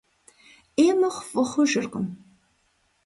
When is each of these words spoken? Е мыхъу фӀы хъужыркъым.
Е 0.85 0.87
мыхъу 0.99 1.25
фӀы 1.29 1.43
хъужыркъым. 1.49 2.07